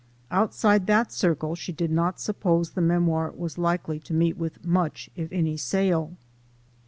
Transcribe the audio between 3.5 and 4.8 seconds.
likely to meet with